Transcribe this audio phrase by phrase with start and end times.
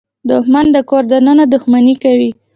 [0.29, 2.29] دښمن د کور دننه دښمني کوي